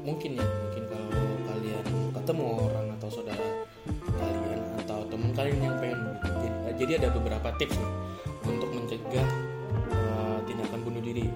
mungkin 0.06 0.30
ya 0.38 0.46
mungkin 0.46 0.82
kalau 0.86 1.34
kalian 1.50 1.86
ketemu 2.14 2.44
orang 2.46 2.86
atau 2.94 3.08
saudara 3.10 3.48
kalian 4.14 4.62
atau 4.86 5.02
teman 5.10 5.34
kalian 5.34 5.58
yang 5.58 5.74
pengen 5.82 5.98
bunuh 5.98 6.22
diri 6.22 6.46
jadi, 6.46 6.74
jadi 6.78 6.92
ada 7.02 7.08
beberapa 7.10 7.48
tips 7.58 7.74
nih 7.74 7.92
untuk 8.46 8.70
mencegah 8.70 9.28
uh, 9.90 10.38
tindakan 10.46 10.80
bunuh 10.86 11.02
diri. 11.02 11.26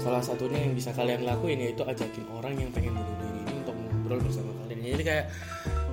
Salah 0.00 0.24
satunya 0.24 0.64
yang 0.64 0.72
bisa 0.72 0.96
kalian 0.96 1.28
lakuin 1.28 1.60
yaitu 1.60 1.84
ajakin 1.84 2.24
orang 2.32 2.56
yang 2.56 2.72
pengen 2.72 2.96
bunuh 2.96 3.16
diri 3.20 3.38
ini 3.44 3.52
untuk 3.60 3.76
ngobrol 3.76 4.20
bersama 4.24 4.56
kalian. 4.64 4.96
Jadi 4.96 5.04
kayak 5.04 5.26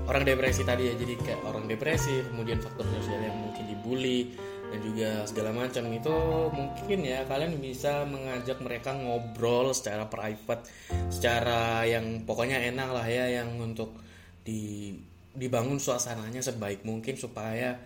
orang 0.08 0.24
depresi 0.24 0.62
tadi 0.64 0.84
ya 0.90 0.94
jadi 0.96 1.14
kayak 1.20 1.40
orang 1.44 1.68
depresi 1.68 2.24
kemudian 2.32 2.64
faktor 2.64 2.88
sosial 2.88 3.20
yang 3.20 3.36
mungkin 3.36 3.64
dibully 3.68 4.34
dan 4.70 4.80
juga 4.86 5.10
segala 5.26 5.52
macam. 5.52 5.84
Itu 5.90 6.16
mungkin 6.54 7.00
ya 7.06 7.26
kalian 7.26 7.58
bisa 7.58 8.06
mengajak 8.06 8.62
mereka 8.62 8.94
ngobrol 8.94 9.74
secara 9.74 10.06
private 10.08 10.66
secara 11.10 11.84
yang 11.86 12.24
pokoknya 12.24 12.62
enak 12.70 12.90
lah 12.94 13.08
ya 13.10 13.42
yang 13.42 13.58
untuk 13.58 13.98
di 14.46 14.94
dibangun 15.34 15.78
suasananya 15.78 16.42
sebaik 16.42 16.82
mungkin 16.84 17.14
supaya 17.16 17.78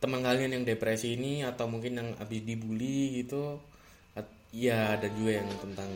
teman 0.00 0.24
kalian 0.24 0.56
yang 0.56 0.64
depresi 0.64 1.14
ini 1.14 1.44
atau 1.44 1.68
mungkin 1.68 2.00
yang 2.00 2.08
habis 2.16 2.42
dibully 2.42 3.20
gitu 3.22 3.60
ya 4.50 4.98
dan 4.98 5.14
juga 5.14 5.38
yang 5.38 5.48
tentang 5.62 5.90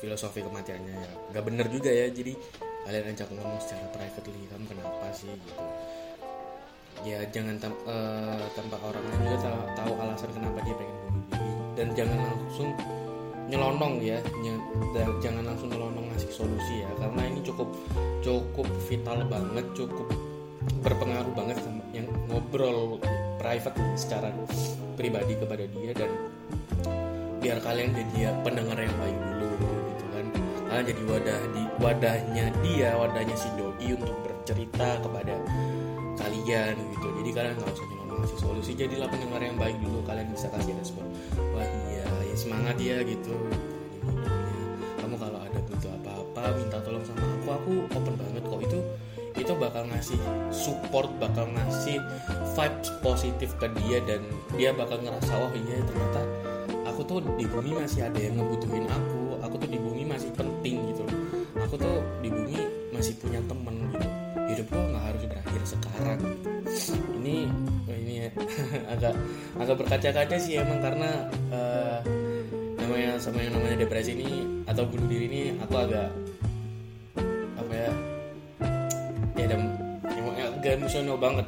filosofi 0.00 0.40
kematiannya. 0.40 0.96
Ya 0.96 1.10
nggak 1.36 1.44
bener 1.44 1.66
juga 1.68 1.92
ya 1.92 2.08
jadi 2.08 2.32
kalian 2.82 3.14
ajak 3.14 3.28
ngomong 3.30 3.60
secara 3.62 3.86
privately 3.94 4.42
kamu 4.50 4.64
kenapa 4.66 5.06
sih 5.14 5.30
gitu 5.30 5.54
ya 7.02 7.18
jangan 7.32 7.56
tam, 7.58 7.72
uh, 7.88 8.44
tanpa 8.54 8.76
orang 8.84 9.02
lain 9.02 9.20
juga 9.26 9.38
tahu, 9.48 9.58
tahu 9.74 9.92
alasan 9.98 10.30
kenapa 10.36 10.58
dia 10.62 10.74
pengen 10.76 10.96
bunuh 11.02 11.24
diri. 11.32 11.52
Dan 11.72 11.88
jangan 11.96 12.18
langsung 12.20 12.70
nyelonong 13.52 13.94
ya 14.00 14.16
dan 14.96 15.08
jangan 15.20 15.44
langsung 15.44 15.68
nyelonong 15.68 16.08
ngasih 16.08 16.30
solusi 16.32 16.80
ya 16.80 16.90
karena 16.96 17.20
ini 17.28 17.40
cukup 17.44 17.68
cukup 18.24 18.64
vital 18.88 19.18
banget 19.28 19.66
cukup 19.76 20.08
berpengaruh 20.80 21.32
banget 21.36 21.60
sama 21.60 21.84
yang 21.92 22.08
ngobrol 22.32 22.96
private 23.36 23.76
secara 23.98 24.32
pribadi 24.94 25.34
kepada 25.36 25.64
dia 25.68 25.90
dan 25.92 26.10
biar 27.42 27.58
kalian 27.60 27.90
jadi 27.92 28.14
ya 28.16 28.30
pendengar 28.46 28.78
yang 28.78 28.94
baik 29.02 29.18
dulu 29.18 29.50
gitu 29.90 30.04
kan. 30.14 30.26
Kalian 30.70 30.84
jadi 30.86 31.02
wadah 31.10 31.40
di 31.50 31.62
wadahnya 31.82 32.44
dia 32.62 32.90
wadahnya 32.94 33.36
si 33.36 33.48
doi 33.58 33.88
untuk 33.98 34.16
bercerita 34.22 34.88
kepada 35.02 35.34
kalian 36.42 36.74
gitu. 36.90 37.06
Jadi 37.22 37.30
kalian 37.30 37.54
nggak 37.54 37.70
usah 37.70 37.86
nyelonong 37.86 38.18
ngasih 38.22 38.38
solusi. 38.42 38.70
Jadilah 38.74 39.06
pendengar 39.06 39.40
yang 39.40 39.56
baik 39.56 39.78
dulu 39.78 40.02
kalian 40.02 40.28
bisa 40.34 40.50
kasih 40.50 40.74
respon 40.74 41.06
wah 41.54 41.62
iya 41.62 42.06
ya 42.26 42.34
semangat 42.34 42.76
ya 42.82 42.98
gitu. 43.06 43.34
Kamu 44.98 45.14
kalau 45.18 45.38
ada 45.38 45.58
butuh 45.70 45.90
apa-apa 46.02 46.42
minta 46.58 46.78
tolong 46.82 47.04
sama 47.06 47.22
aku. 47.22 47.46
Aku 47.54 47.70
open 47.94 48.14
banget 48.18 48.42
kok. 48.42 48.60
Itu 48.66 48.78
itu 49.38 49.52
bakal 49.56 49.86
ngasih 49.88 50.18
support 50.52 51.08
bakal 51.22 51.48
ngasih 51.50 51.98
vibes 52.52 52.90
positif 53.00 53.50
ke 53.56 53.66
dia 53.80 53.98
dan 54.04 54.22
dia 54.58 54.74
bakal 54.74 55.00
ngerasa 55.00 55.32
wah 55.38 55.52
iya 55.56 55.80
ternyata 55.88 56.20
aku 56.84 57.00
tuh 57.06 57.18
di 57.38 57.46
bumi 57.48 57.74
masih 57.78 58.06
ada 58.06 58.18
yang 58.18 58.34
ngebutuhin 58.38 58.86
aku. 58.90 59.38
Aku 59.42 59.58
tuh 59.58 59.68
di 59.70 59.78
bumi 59.78 60.06
masih 60.06 60.30
penting 60.38 60.78
gitu 60.94 61.02
aku 61.72 61.74
tuh 61.80 62.04
di 62.20 62.28
bumi 62.28 62.56
masih 62.92 63.16
punya 63.16 63.40
temen 63.48 63.88
gitu 63.96 64.21
hidup 64.52 64.66
gue 64.68 64.84
nggak 64.92 65.04
harus 65.08 65.22
berakhir 65.24 65.62
sekarang. 65.64 66.20
Ini 67.16 67.36
ini 67.92 68.14
ya, 68.20 68.28
agak 68.92 69.14
agak 69.56 69.76
berkaca-kaca 69.80 70.36
sih 70.36 70.60
emang 70.60 70.80
karena 70.84 71.10
uh, 71.48 71.98
namanya 72.76 73.16
sama 73.16 73.40
yang 73.40 73.56
namanya 73.56 73.88
depresi 73.88 74.12
ini 74.12 74.64
atau 74.68 74.84
bunuh 74.84 75.08
diri 75.08 75.26
ini 75.28 75.42
aku 75.62 75.74
agak 75.80 76.08
apa 77.56 77.72
ya 77.72 77.90
ya 79.40 79.46
dan 79.48 79.60
agak 80.62 80.78
emosional 80.78 81.16
banget. 81.16 81.46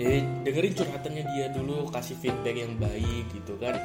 Jadi 0.00 0.24
dengerin 0.48 0.74
curhatannya 0.80 1.24
dia 1.36 1.46
dulu 1.52 1.92
kasih 1.92 2.16
feedback 2.16 2.56
yang 2.56 2.72
baik 2.80 3.28
gitu 3.36 3.52
kan 3.60 3.76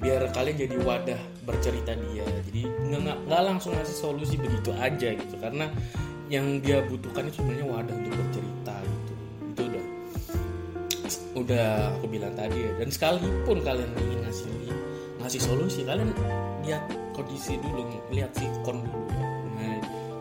biar 0.00 0.24
kalian 0.32 0.56
jadi 0.56 0.76
wadah 0.80 1.20
bercerita 1.44 1.92
dia. 2.08 2.24
Jadi 2.48 2.64
nggak 2.64 3.28
nggak 3.28 3.42
langsung 3.44 3.76
ngasih 3.76 3.96
solusi 3.96 4.40
begitu 4.40 4.72
aja 4.80 5.12
gitu. 5.12 5.36
Karena 5.36 5.68
yang 6.30 6.62
dia 6.62 6.78
butuhkan 6.86 7.26
itu 7.26 7.42
sebenarnya 7.42 7.66
wadah 7.66 7.94
untuk 7.98 8.14
bercerita 8.14 8.74
gitu. 8.86 9.12
Itu 9.50 9.60
udah 9.66 9.84
udah 11.34 11.68
aku 11.98 12.06
bilang 12.06 12.34
tadi 12.38 12.54
ya. 12.54 12.70
Dan 12.78 12.88
sekalipun 12.94 13.58
kalian 13.66 13.90
ingin 13.98 14.18
ngasih 14.22 14.54
ngasih 15.18 15.40
solusi 15.42 15.82
kalian 15.82 16.14
lihat 16.62 16.86
kondisi 17.18 17.58
dulu 17.58 17.82
lihat 18.14 18.30
sikon 18.38 18.78
dulu. 18.86 19.10
Ya 19.10 19.26
nah, 19.58 19.78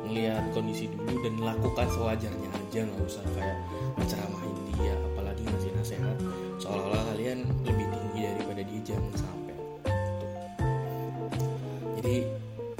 ngelihat 0.09 0.43
kondisi 0.57 0.89
dulu 0.89 1.13
dan 1.21 1.33
lakukan 1.45 1.87
sewajarnya 1.93 2.49
aja 2.57 2.79
nggak 2.89 3.05
usah 3.05 3.23
kayak 3.37 3.57
menceramahin 4.01 4.57
dia 4.81 4.93
apalagi 5.13 5.45
ngasih 5.45 5.71
nasihat. 5.77 6.17
Seolah-olah 6.57 7.05
kalian 7.13 7.45
lebih 7.61 7.85
tinggi 7.85 8.19
daripada 8.33 8.61
dia 8.65 8.81
jangan 8.81 9.13
sampai. 9.13 9.55
Jadi 12.01 12.17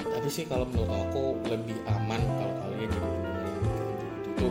tapi 0.01 0.27
sih 0.33 0.49
kalau 0.49 0.65
menurut 0.65 0.89
aku 0.89 1.23
lebih 1.45 1.77
aman 1.85 2.21
kalau 2.41 2.58
jadi 2.79 2.97
itu 4.29 4.47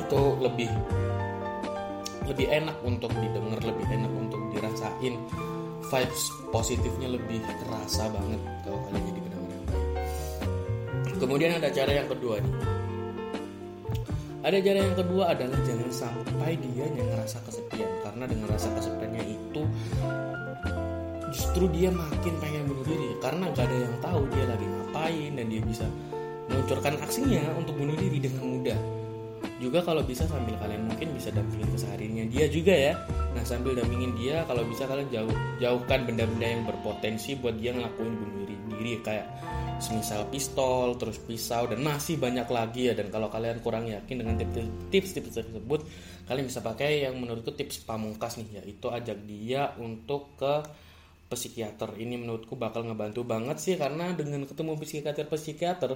itu 0.00 0.20
lebih 0.40 0.70
lebih 2.32 2.46
enak 2.48 2.76
untuk 2.86 3.12
didengar 3.18 3.60
lebih 3.60 3.86
enak 3.92 4.12
untuk 4.16 4.40
dirasain. 4.54 5.14
Vibes 5.92 6.22
positifnya 6.48 7.12
lebih 7.12 7.44
terasa 7.44 8.08
banget 8.08 8.40
kalau 8.64 8.80
kalian 8.88 9.04
jadi 9.12 9.20
pendengar 9.20 9.50
yang 9.52 9.66
baik. 9.68 9.86
Kemudian 11.20 11.50
ada 11.60 11.68
cara 11.68 11.92
yang 11.92 12.08
kedua 12.08 12.40
nih. 12.40 12.54
Ada 14.42 14.58
cara 14.58 14.78
yang 14.82 14.96
kedua 14.96 15.24
adalah 15.36 15.58
jangan 15.68 15.90
sampai 15.92 16.56
dia 16.56 16.88
yang 16.88 17.06
ngerasa 17.12 17.44
kesepian. 17.44 17.90
Karena 18.00 18.24
dengan 18.24 18.46
rasa 18.50 18.72
kesepiannya 18.72 19.24
itu 19.36 19.62
justru 21.36 21.68
dia 21.76 21.92
makin 21.92 22.34
pengen 22.40 22.64
bunuh 22.72 22.86
diri. 22.88 23.12
Karena 23.20 23.52
gak 23.52 23.68
ada 23.68 23.76
yang 23.76 23.94
tahu 24.00 24.24
dia 24.32 24.44
lagi 24.48 24.64
ngapain 24.64 25.30
dan 25.36 25.46
dia 25.52 25.60
bisa 25.60 25.86
meluncurkan 26.50 26.98
aksinya 27.02 27.42
untuk 27.58 27.78
bunuh 27.78 27.94
diri 27.98 28.18
dengan 28.18 28.42
mudah 28.46 28.78
juga 29.62 29.78
kalau 29.82 30.02
bisa 30.02 30.26
sambil 30.26 30.58
kalian 30.58 30.90
mungkin 30.90 31.14
bisa 31.14 31.30
dampingin 31.30 31.70
kesehariannya 31.70 32.24
dia 32.30 32.46
juga 32.50 32.74
ya 32.74 32.94
nah 33.32 33.42
sambil 33.48 33.72
dampingin 33.72 34.12
dia, 34.14 34.44
kalau 34.44 34.60
bisa 34.68 34.84
kalian 34.84 35.08
jauh 35.08 35.34
jauhkan 35.56 36.04
benda-benda 36.04 36.46
yang 36.46 36.62
berpotensi 36.68 37.32
buat 37.40 37.56
dia 37.56 37.72
ngelakuin 37.72 38.12
bunuh 38.12 38.44
diri, 38.44 38.56
diri 38.76 38.92
kayak 39.00 39.26
semisal 39.82 40.30
pistol, 40.30 40.94
terus 40.94 41.18
pisau 41.18 41.66
dan 41.66 41.82
masih 41.82 42.20
banyak 42.20 42.46
lagi 42.46 42.86
ya. 42.86 42.94
Dan 42.94 43.10
kalau 43.10 43.26
kalian 43.32 43.58
kurang 43.58 43.90
yakin 43.90 44.22
dengan 44.22 44.38
tips-tips 44.92 45.42
tersebut, 45.42 45.82
kalian 46.30 46.46
bisa 46.46 46.62
pakai 46.62 47.02
yang 47.08 47.18
menurutku 47.18 47.50
tips 47.56 47.82
pamungkas 47.82 48.38
nih, 48.38 48.62
yaitu 48.62 48.86
ajak 48.92 49.18
dia 49.26 49.74
untuk 49.82 50.38
ke 50.38 50.62
psikiater. 51.32 51.96
Ini 51.96 52.20
menurutku 52.20 52.54
bakal 52.54 52.84
ngebantu 52.84 53.24
banget 53.24 53.56
sih 53.58 53.74
karena 53.80 54.12
dengan 54.12 54.44
ketemu 54.44 54.76
psikiater 54.76 55.26
psikiater 55.26 55.90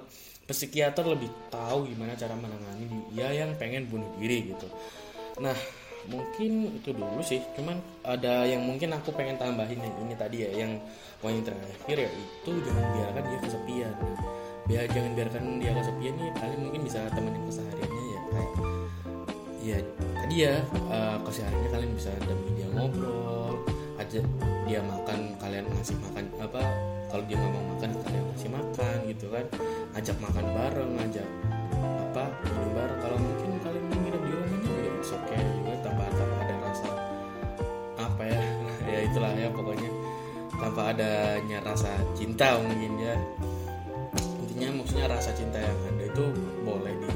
psikiater 0.49 1.05
lebih 1.05 1.29
tahu 1.53 1.93
gimana 1.93 2.17
cara 2.17 2.33
menangani 2.33 2.89
dia 3.13 3.29
yang 3.33 3.53
pengen 3.61 3.87
bunuh 3.87 4.09
diri 4.17 4.51
gitu. 4.51 4.67
Nah 5.45 5.57
mungkin 6.09 6.81
itu 6.81 6.91
dulu 6.97 7.21
sih. 7.21 7.43
Cuman 7.55 7.77
ada 8.07 8.49
yang 8.49 8.65
mungkin 8.65 8.97
aku 8.97 9.13
pengen 9.13 9.37
tambahin 9.37 9.79
yang 9.79 9.95
ini 10.07 10.15
tadi 10.17 10.37
ya 10.47 10.51
yang 10.67 10.81
poin 11.21 11.39
terakhir 11.45 11.97
ya 11.97 12.11
itu 12.11 12.51
jangan 12.65 12.85
biarkan 12.97 13.25
dia 13.29 13.41
kesepian. 13.45 13.95
Biar 14.67 14.85
jangan 14.91 15.13
biarkan 15.15 15.43
dia 15.63 15.73
kesepian 15.77 16.15
nih 16.19 16.31
kalian 16.41 16.61
mungkin 16.65 16.83
bisa 16.83 16.99
temenin 17.13 17.43
kesehariannya 17.45 18.03
ya. 18.09 18.21
Kayak 18.27 18.51
ya 19.67 19.79
tadi 20.27 20.37
ya 20.47 20.55
uh, 20.91 21.17
kesehariannya 21.27 21.71
kalian 21.75 21.93
bisa 21.95 22.11
dampingi 22.23 22.63
dia 22.63 22.69
ngobrol 22.71 23.76
aja. 24.01 24.21
Dia 24.67 24.81
makan 24.83 25.39
kalian 25.39 25.67
ngasih 25.71 25.97
makan 26.03 26.25
apa 26.43 26.63
kalau 27.07 27.23
dia 27.31 27.37
nggak 27.39 27.53
mau 27.55 27.65
makan 27.77 27.91
kalian 28.03 28.25
ngasih 28.33 28.51
makan 28.51 28.97
gitu 29.11 29.27
kan. 29.33 29.47
Ajak 29.97 30.17
makan 30.21 30.45
bareng 30.53 30.93
ajak 31.09 31.29
apa 31.77 32.25
minum 32.45 32.71
bareng. 32.75 32.99
Kalau 33.01 33.19
mungkin 33.21 33.51
kalian 33.63 33.85
nginep 33.91 34.23
di 34.23 34.31
rumahnya 34.33 34.59
juga 34.65 34.81
it's 35.01 35.13
okay 35.13 35.43
juga 35.43 35.73
tanpa 35.85 36.05
tanpa 36.13 36.37
ada 36.45 36.55
rasa 36.65 36.91
apa 37.97 38.23
ya 38.25 38.41
ya 38.93 38.99
itulah 39.07 39.33
ya 39.37 39.49
pokoknya. 39.53 39.91
Tanpa 40.57 40.83
adanya 40.97 41.59
rasa 41.61 41.93
cinta 42.17 42.57
mungkin 42.61 42.93
ya. 42.97 43.15
Intinya 44.45 44.81
maksudnya 44.81 45.07
rasa 45.13 45.31
cinta 45.37 45.61
yang 45.61 45.79
ada 45.93 46.05
itu 46.09 46.25
boleh 46.65 46.95
di 46.97 47.13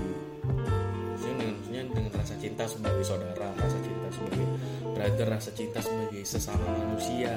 maksudnya 1.11 1.33
dengan 1.41 1.53
maksudnya 1.57 1.83
dengan 1.89 2.13
rasa 2.21 2.35
cinta 2.37 2.65
sebagai 2.69 3.05
saudara 3.05 3.40
brother 5.01 5.33
rasa 5.33 5.49
cinta 5.57 5.81
sebagai 5.81 6.29
sesama 6.29 6.61
manusia 6.77 7.33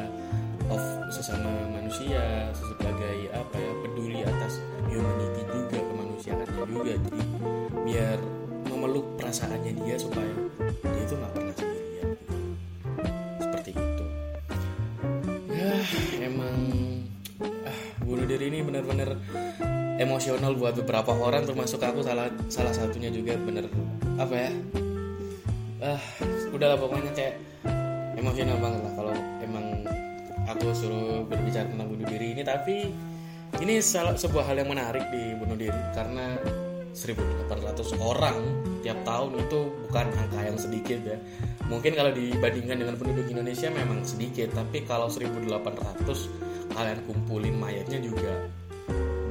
of 0.67 0.83
sesama 1.15 1.47
manusia 1.71 2.51
sebagai 2.51 3.31
apa 3.31 3.55
ya 3.55 3.71
peduli 3.79 4.19
atas 4.19 4.59
humanity 4.91 5.47
juga 5.47 5.79
kemanusiaannya 5.79 6.47
juga. 6.67 6.93
Jadi 6.99 7.23
biar 7.87 8.19
memeluk 8.67 9.15
perasaannya 9.15 9.79
dia 9.79 9.95
supaya 9.95 10.27
dia 10.59 11.01
itu 11.07 11.15
nggak 11.15 11.31
pernah 11.31 11.55
sendirian 11.55 12.09
seperti 13.39 13.71
itu. 13.79 14.05
Ya 15.47 15.71
emang 16.19 16.57
ah, 17.47 17.79
bunuh 18.03 18.27
diri 18.27 18.51
ini 18.51 18.59
benar-benar 18.59 19.15
emosional 20.03 20.51
buat 20.59 20.75
beberapa 20.83 21.15
orang 21.15 21.47
termasuk 21.47 21.79
aku 21.79 22.03
salah 22.03 22.27
salah 22.51 22.75
satunya 22.75 23.07
juga 23.07 23.39
bener 23.39 23.71
apa 24.19 24.35
ya? 24.35 24.51
Ah 25.79 26.03
udahlah 26.51 26.75
pokoknya 26.75 27.15
kayak 27.15 27.52
emosional 28.23 28.55
banget 28.63 28.81
lah 28.87 28.93
kalau 28.95 29.15
emang 29.43 29.65
aku 30.47 30.71
suruh 30.71 31.27
berbicara 31.27 31.67
tentang 31.67 31.91
bunuh 31.91 32.07
diri 32.07 32.31
ini 32.31 32.41
tapi 32.47 32.87
ini 33.59 33.83
salah 33.83 34.15
sebuah 34.15 34.47
hal 34.47 34.63
yang 34.63 34.71
menarik 34.71 35.03
di 35.11 35.35
bunuh 35.35 35.59
diri 35.59 35.81
karena 35.91 36.39
1800 36.95 37.51
orang 37.99 38.37
tiap 38.79 38.95
tahun 39.03 39.43
itu 39.43 39.59
bukan 39.89 40.07
angka 40.13 40.39
yang 40.39 40.57
sedikit 40.57 40.99
ya. 41.03 41.17
Mungkin 41.67 41.97
kalau 41.97 42.13
dibandingkan 42.13 42.79
dengan 42.85 42.95
penduduk 42.95 43.27
Indonesia 43.27 43.67
memang 43.73 44.05
sedikit 44.07 44.55
tapi 44.55 44.85
kalau 44.87 45.09
1800 45.11 46.05
kalian 46.73 46.99
kumpulin 47.05 47.55
mayatnya 47.59 47.99
juga 47.99 48.47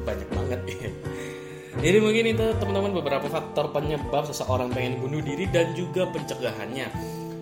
banyak 0.05 0.29
banget. 0.31 0.61
Ya 0.69 0.91
jadi 1.89 1.99
mungkin 2.05 2.25
itu 2.35 2.45
teman-teman 2.61 2.93
beberapa 2.93 3.27
faktor 3.31 3.73
penyebab 3.73 4.29
seseorang 4.29 4.69
pengen 4.71 5.01
bunuh 5.01 5.25
diri 5.25 5.49
dan 5.49 5.73
juga 5.73 6.05
pencegahannya 6.13 6.93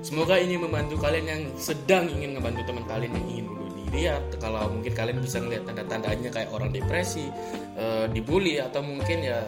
Semoga 0.00 0.40
ini 0.40 0.56
membantu 0.56 0.96
kalian 0.96 1.26
yang 1.28 1.42
sedang 1.60 2.08
ingin 2.08 2.36
ngebantu 2.36 2.64
teman 2.64 2.84
kalian 2.88 3.12
yang 3.20 3.26
ingin 3.28 3.46
bunuh 3.52 3.70
diri 3.84 4.00
ya. 4.08 4.16
Kalau 4.40 4.72
mungkin 4.72 4.92
kalian 4.96 5.18
bisa 5.20 5.36
ngeliat 5.44 5.68
tanda-tandanya 5.68 6.30
kayak 6.32 6.50
orang 6.56 6.72
depresi, 6.72 7.28
e, 7.76 8.08
dibully 8.08 8.56
atau 8.64 8.80
mungkin 8.80 9.20
ya 9.20 9.44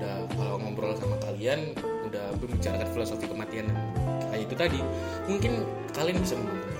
udah 0.00 0.24
kalau 0.32 0.56
ngobrol 0.56 0.96
sama 0.96 1.20
kalian 1.20 1.76
udah 2.08 2.32
membicarakan 2.40 2.88
filosofi 2.96 3.28
kematian 3.28 3.68
kayak 4.32 4.42
itu 4.48 4.54
tadi, 4.56 4.80
mungkin 5.28 5.52
kalian 5.92 6.16
bisa 6.24 6.34
membantu. 6.40 6.72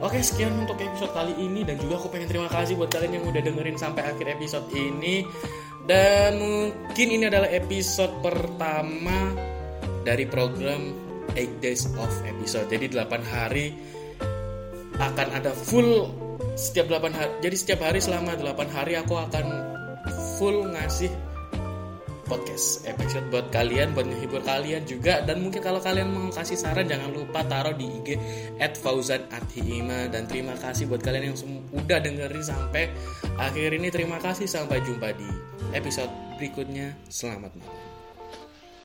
Oke 0.00 0.16
sekian 0.24 0.56
untuk 0.56 0.80
episode 0.80 1.12
kali 1.12 1.36
ini 1.36 1.60
dan 1.60 1.76
juga 1.76 2.00
aku 2.00 2.08
pengen 2.08 2.28
terima 2.28 2.48
kasih 2.48 2.72
buat 2.76 2.88
kalian 2.88 3.20
yang 3.20 3.24
udah 3.28 3.42
dengerin 3.44 3.76
sampai 3.76 4.08
akhir 4.08 4.32
episode 4.32 4.64
ini 4.72 5.28
dan 5.84 6.40
mungkin 6.40 7.08
ini 7.08 7.28
adalah 7.28 7.52
episode 7.52 8.08
pertama 8.24 9.36
dari 10.00 10.24
program 10.24 11.09
8 11.40 11.64
days 11.64 11.88
of 11.96 12.12
episode. 12.28 12.68
Jadi 12.68 12.92
8 12.92 13.24
hari 13.24 13.72
akan 15.00 15.28
ada 15.32 15.56
full 15.56 16.12
setiap 16.60 16.92
8 16.92 17.16
hari. 17.16 17.32
Jadi 17.40 17.56
setiap 17.56 17.80
hari 17.88 18.04
selama 18.04 18.36
8 18.36 18.68
hari 18.68 19.00
aku 19.00 19.16
akan 19.16 19.46
full 20.36 20.68
ngasih 20.68 21.08
podcast 22.30 22.86
episode 22.86 23.26
buat 23.34 23.50
kalian 23.50 23.90
buat 23.90 24.06
menghibur 24.06 24.38
kalian 24.46 24.86
juga. 24.86 25.24
Dan 25.26 25.42
mungkin 25.42 25.58
kalau 25.58 25.82
kalian 25.82 26.12
mau 26.14 26.30
kasih 26.30 26.54
saran 26.54 26.86
jangan 26.86 27.10
lupa 27.10 27.42
taruh 27.48 27.74
di 27.74 27.90
IG 27.90 28.08
@fauzan_athima 28.60 30.06
dan 30.12 30.30
terima 30.30 30.54
kasih 30.60 30.86
buat 30.86 31.02
kalian 31.02 31.34
yang 31.34 31.36
udah 31.74 31.98
dengerin 31.98 32.44
sampai 32.44 32.86
akhir 33.34 33.74
ini. 33.74 33.90
Terima 33.90 34.22
kasih 34.22 34.46
sampai 34.46 34.78
jumpa 34.86 35.10
di 35.18 35.26
episode 35.74 36.12
berikutnya. 36.38 36.94
Selamat 37.10 37.50
malam 37.58 37.89